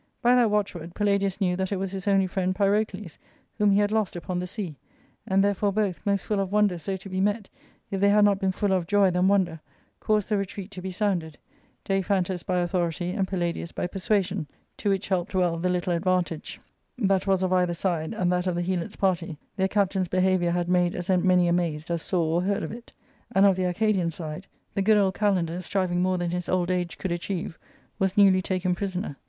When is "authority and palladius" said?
12.61-13.71